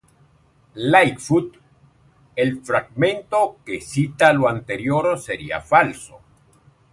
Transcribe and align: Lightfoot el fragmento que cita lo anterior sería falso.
Lightfoot 0.93 1.57
el 2.45 2.57
fragmento 2.63 3.43
que 3.63 3.79
cita 3.79 4.33
lo 4.33 4.49
anterior 4.49 5.19
sería 5.19 5.61
falso. 5.61 6.19